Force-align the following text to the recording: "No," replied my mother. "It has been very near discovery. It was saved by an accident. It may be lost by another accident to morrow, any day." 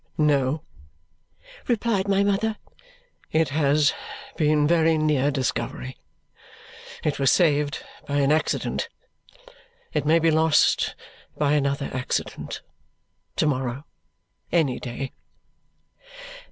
"No," 0.17 0.63
replied 1.67 2.07
my 2.07 2.23
mother. 2.23 2.57
"It 3.31 3.49
has 3.49 3.93
been 4.35 4.65
very 4.67 4.97
near 4.97 5.29
discovery. 5.29 5.95
It 7.03 7.19
was 7.19 7.31
saved 7.31 7.83
by 8.07 8.15
an 8.21 8.31
accident. 8.31 8.89
It 9.93 10.03
may 10.07 10.17
be 10.17 10.31
lost 10.31 10.95
by 11.37 11.51
another 11.53 11.91
accident 11.93 12.63
to 13.35 13.45
morrow, 13.45 13.85
any 14.51 14.79
day." 14.79 15.11